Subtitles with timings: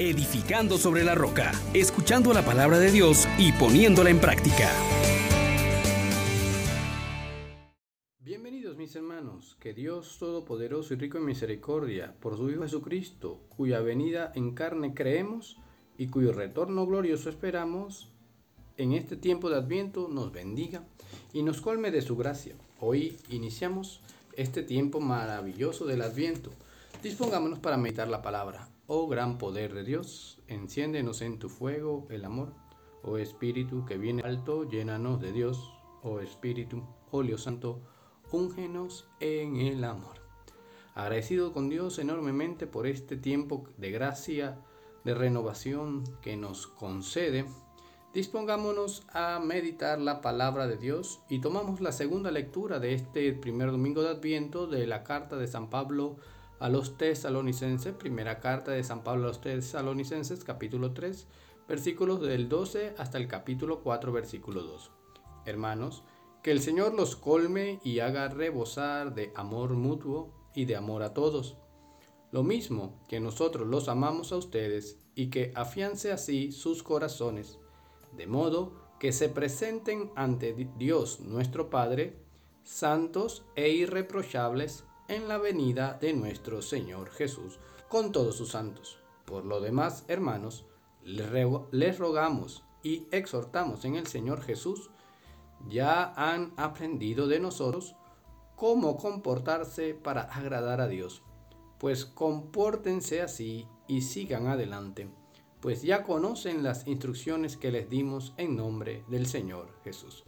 [0.00, 4.70] edificando sobre la roca, escuchando la palabra de Dios y poniéndola en práctica.
[8.18, 13.80] Bienvenidos mis hermanos, que Dios Todopoderoso y rico en misericordia, por su Hijo Jesucristo, cuya
[13.80, 15.58] venida en carne creemos
[15.98, 18.08] y cuyo retorno glorioso esperamos,
[18.78, 20.82] en este tiempo de Adviento nos bendiga
[21.34, 22.54] y nos colme de su gracia.
[22.80, 24.00] Hoy iniciamos
[24.34, 26.50] este tiempo maravilloso del Adviento.
[27.02, 28.70] Dispongámonos para meditar la palabra.
[28.92, 32.54] Oh gran poder de Dios, enciéndenos en tu fuego el amor.
[33.04, 35.72] Oh Espíritu que viene alto, llénanos de Dios.
[36.02, 37.80] Oh Espíritu, óleo santo,
[38.32, 40.16] úngenos en el amor.
[40.96, 44.58] Agradecido con Dios enormemente por este tiempo de gracia,
[45.04, 47.46] de renovación que nos concede
[48.12, 53.70] Dispongámonos a meditar la palabra de Dios y tomamos la segunda lectura de este primer
[53.70, 56.16] domingo de Adviento de la carta de San Pablo
[56.60, 61.26] a los tesalonicenses, primera carta de San Pablo a los tesalonicenses, capítulo 3,
[61.66, 64.90] versículos del 12 hasta el capítulo 4, versículo 2.
[65.46, 66.04] Hermanos,
[66.42, 71.14] que el Señor los colme y haga rebosar de amor mutuo y de amor a
[71.14, 71.56] todos.
[72.30, 77.58] Lo mismo que nosotros los amamos a ustedes y que afiance así sus corazones
[78.12, 82.18] de modo que se presenten ante Dios nuestro Padre,
[82.64, 87.58] santos e irreprochables en la venida de nuestro Señor Jesús,
[87.88, 88.98] con todos sus santos.
[89.24, 90.64] Por lo demás, hermanos,
[91.02, 94.90] les rogamos y exhortamos en el Señor Jesús,
[95.68, 97.94] ya han aprendido de nosotros
[98.56, 101.22] cómo comportarse para agradar a Dios,
[101.78, 105.10] pues compórtense así y sigan adelante
[105.60, 110.24] pues ya conocen las instrucciones que les dimos en nombre del Señor Jesús.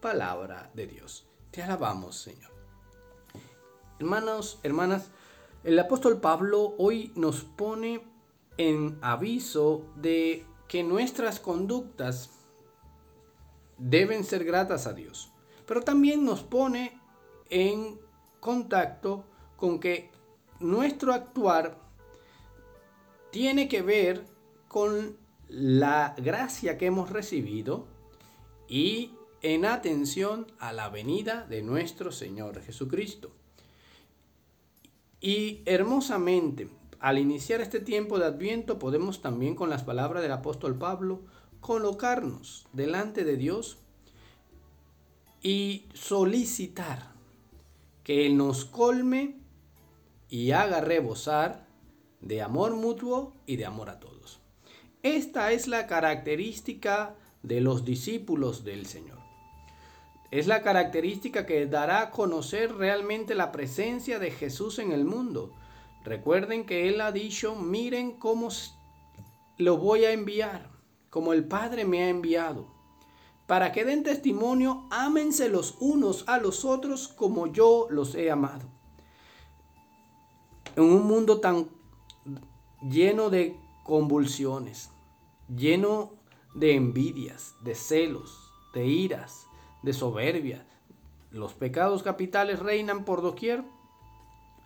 [0.00, 1.26] Palabra de Dios.
[1.50, 2.55] Te alabamos, Señor.
[3.98, 5.10] Hermanos, hermanas,
[5.64, 8.02] el apóstol Pablo hoy nos pone
[8.58, 12.30] en aviso de que nuestras conductas
[13.78, 15.32] deben ser gratas a Dios,
[15.66, 17.00] pero también nos pone
[17.48, 17.98] en
[18.38, 19.24] contacto
[19.56, 20.10] con que
[20.60, 21.78] nuestro actuar
[23.30, 24.26] tiene que ver
[24.68, 25.16] con
[25.48, 27.86] la gracia que hemos recibido
[28.68, 33.32] y en atención a la venida de nuestro Señor Jesucristo.
[35.20, 36.68] Y hermosamente,
[37.00, 41.20] al iniciar este tiempo de Adviento, podemos también con las palabras del apóstol Pablo
[41.60, 43.78] colocarnos delante de Dios
[45.42, 47.12] y solicitar
[48.04, 49.36] que Él nos colme
[50.28, 51.66] y haga rebosar
[52.20, 54.40] de amor mutuo y de amor a todos.
[55.02, 59.18] Esta es la característica de los discípulos del Señor.
[60.30, 65.52] Es la característica que dará a conocer realmente la presencia de Jesús en el mundo.
[66.04, 68.48] Recuerden que Él ha dicho, miren cómo
[69.58, 70.70] lo voy a enviar,
[71.10, 72.66] como el Padre me ha enviado.
[73.46, 78.68] Para que den testimonio, ámense los unos a los otros como yo los he amado.
[80.74, 81.68] En un mundo tan
[82.82, 84.90] lleno de convulsiones,
[85.48, 86.12] lleno
[86.54, 89.46] de envidias, de celos, de iras,
[89.86, 90.66] de soberbia.
[91.30, 93.62] Los pecados capitales reinan por doquier.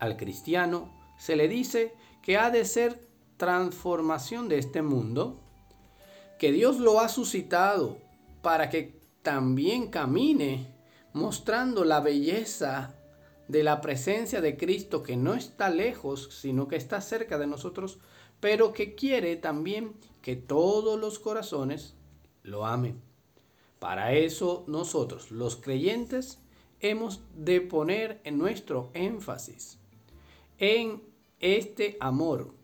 [0.00, 3.06] Al cristiano se le dice que ha de ser
[3.36, 5.38] transformación de este mundo,
[6.38, 7.98] que Dios lo ha suscitado
[8.40, 10.74] para que también camine
[11.12, 12.94] mostrando la belleza
[13.48, 17.98] de la presencia de Cristo que no está lejos, sino que está cerca de nosotros,
[18.40, 19.92] pero que quiere también
[20.22, 21.96] que todos los corazones
[22.42, 23.11] lo amen.
[23.82, 26.40] Para eso nosotros, los creyentes,
[26.78, 29.80] hemos de poner en nuestro énfasis
[30.58, 31.02] en
[31.40, 32.54] este amor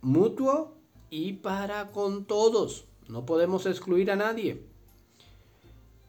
[0.00, 0.74] mutuo
[1.08, 2.88] y para con todos.
[3.06, 4.66] No podemos excluir a nadie.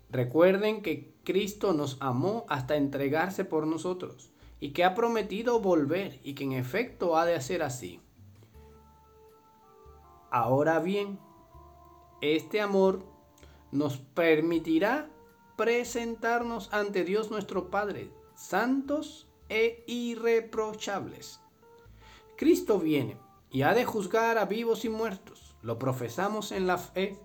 [0.09, 6.34] Recuerden que Cristo nos amó hasta entregarse por nosotros y que ha prometido volver y
[6.34, 8.00] que en efecto ha de hacer así.
[10.31, 11.19] Ahora bien,
[12.22, 13.13] este amor
[13.75, 15.10] nos permitirá
[15.57, 21.42] presentarnos ante Dios nuestro Padre, santos e irreprochables.
[22.38, 23.18] Cristo viene
[23.51, 25.56] y ha de juzgar a vivos y muertos.
[25.62, 27.19] Lo profesamos en la fe.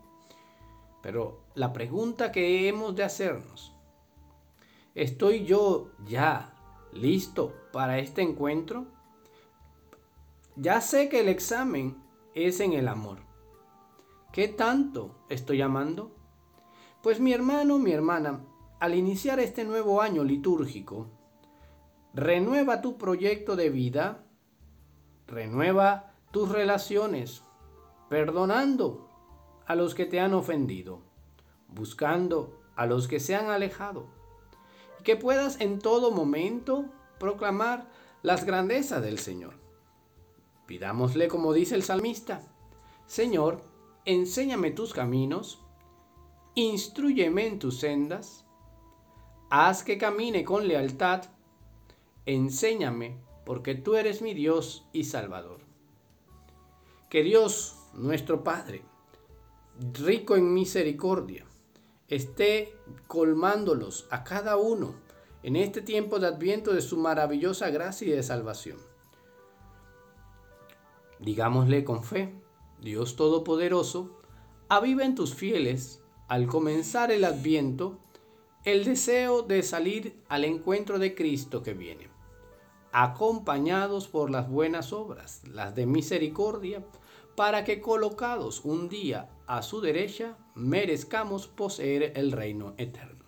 [1.03, 3.75] Pero la pregunta que hemos de hacernos,
[4.95, 6.55] ¿estoy yo ya
[6.93, 8.87] listo para este encuentro?
[10.57, 11.97] Ya sé que el examen
[12.35, 13.19] es en el amor.
[14.33, 16.20] ¿Qué tanto estoy amando?
[17.03, 18.45] Pues mi hermano, mi hermana,
[18.79, 21.07] al iniciar este nuevo año litúrgico,
[22.13, 24.27] renueva tu proyecto de vida,
[25.27, 27.43] renueva tus relaciones,
[28.11, 29.09] perdonando
[29.67, 31.01] a los que te han ofendido,
[31.69, 34.09] buscando a los que se han alejado,
[35.01, 36.85] y que puedas en todo momento
[37.19, 37.89] proclamar
[38.23, 39.55] las grandezas del Señor.
[40.67, 42.43] Pidámosle como dice el salmista,
[43.07, 43.63] Señor,
[44.05, 45.65] enséñame tus caminos,
[46.55, 48.45] instruyeme en tus sendas,
[49.51, 51.25] haz que camine con lealtad,
[52.27, 55.61] enséñame, porque tú eres mi Dios y Salvador.
[57.09, 58.83] Que Dios, nuestro Padre,
[59.95, 61.45] rico en misericordia,
[62.09, 62.77] esté
[63.07, 64.95] colmándolos a cada uno
[65.43, 68.79] en este tiempo de adviento de su maravillosa gracia y de salvación.
[71.19, 72.35] Digámosle con fe,
[72.81, 74.21] Dios Todopoderoso,
[74.69, 77.99] aviva en tus fieles, al comenzar el adviento,
[78.65, 82.07] el deseo de salir al encuentro de Cristo que viene,
[82.93, 86.85] acompañados por las buenas obras, las de misericordia,
[87.35, 93.25] para que colocados un día a su derecha, merezcamos poseer el reino eterno.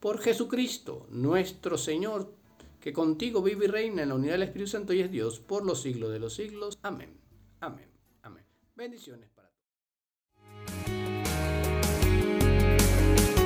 [0.00, 2.32] Por Jesucristo, nuestro Señor,
[2.80, 5.66] que contigo vive y reina en la unidad del Espíritu Santo y es Dios por
[5.66, 6.78] los siglos de los siglos.
[6.80, 7.14] Amén.
[7.60, 7.90] Amén.
[8.22, 8.46] Amén.
[8.74, 9.31] Bendiciones